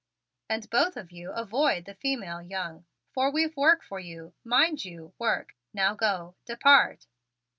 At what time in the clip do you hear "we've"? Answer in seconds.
3.29-3.55